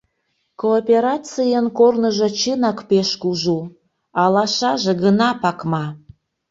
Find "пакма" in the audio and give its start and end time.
5.41-5.85